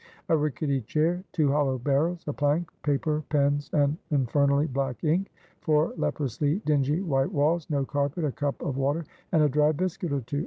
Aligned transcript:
A 0.29 0.35
rickety 0.35 0.81
chair, 0.81 1.23
two 1.31 1.49
hollow 1.51 1.77
barrels, 1.77 2.23
a 2.27 2.33
plank, 2.33 2.71
paper, 2.81 3.23
pens, 3.29 3.69
and 3.71 3.97
infernally 4.09 4.65
black 4.65 5.03
ink, 5.03 5.31
four 5.61 5.93
leprously 5.95 6.55
dingy 6.65 7.01
white 7.03 7.31
walls, 7.31 7.69
no 7.69 7.85
carpet, 7.85 8.23
a 8.25 8.31
cup 8.31 8.59
of 8.63 8.77
water, 8.77 9.05
and 9.31 9.43
a 9.43 9.47
dry 9.49 9.71
biscuit 9.73 10.11
or 10.11 10.21
two. 10.21 10.39